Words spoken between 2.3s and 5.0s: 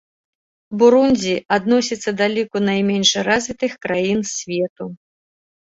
ліку найменш развітых краін свету.